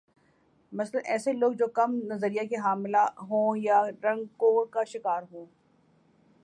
مثلا 0.71 1.01
ایس 1.05 1.27
لوگ 1.27 1.51
جو 1.51 1.67
کم 1.73 1.95
نظریہ 2.03 2.47
کے 2.49 2.55
حاملہ 2.55 3.05
ہوں 3.29 3.57
یا 3.57 3.83
رنگ 4.03 4.25
کور 4.37 4.65
کا 4.67 4.83
شکار 4.83 5.23
ہوں 5.31 5.45